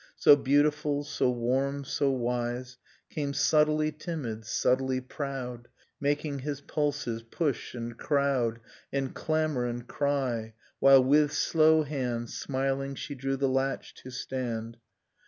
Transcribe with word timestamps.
So 0.15 0.35
beautiful, 0.35 1.03
so 1.03 1.29
warm, 1.29 1.85
so 1.85 2.09
wise. 2.09 2.79
Came 3.11 3.35
subtly 3.35 3.91
timid, 3.91 4.45
subtly 4.47 4.99
proud, 4.99 5.67
Making 5.99 6.39
his 6.39 6.59
pulses 6.59 7.21
push 7.21 7.75
and 7.75 7.95
crowd 7.95 8.61
And 8.91 9.13
clamor 9.13 9.67
and 9.67 9.85
cry, 9.87 10.55
while 10.79 11.03
with 11.03 11.31
slow 11.31 11.83
hand, 11.83 12.31
Smiling, 12.31 12.95
she 12.95 13.13
drew 13.13 13.37
the 13.37 13.47
latch, 13.47 13.93
to 14.01 14.09
stand. 14.09 14.77